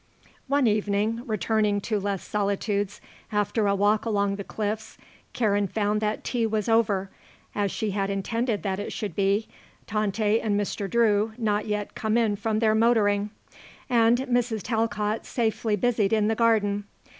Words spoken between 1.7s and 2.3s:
to Les